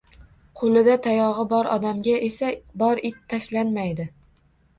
Qoʻlida 0.61 0.95
tayogʻi 1.07 1.45
bor 1.51 1.69
odamga 1.75 2.15
esi 2.29 2.49
bor 2.85 3.03
it 3.11 3.21
tashlanmaydi 3.35 4.09